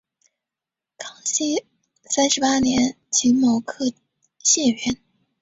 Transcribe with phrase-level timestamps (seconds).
[0.97, 1.63] 康熙
[2.05, 3.85] 三十八年己卯科
[4.39, 4.99] 解元。